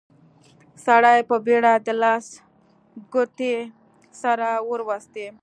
سړي 0.85 1.19
په 1.29 1.35
بيړه 1.45 1.73
د 1.85 1.87
لاس 2.01 2.25
ګوتې 3.13 3.55
سره 4.21 4.47
وروستې. 4.69 5.27